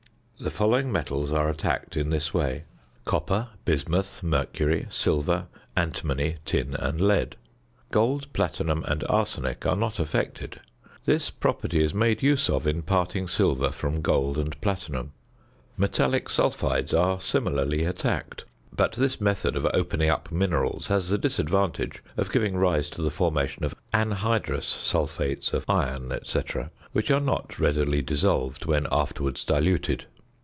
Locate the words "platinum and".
8.33-9.03